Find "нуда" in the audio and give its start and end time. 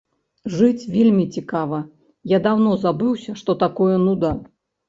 4.09-4.37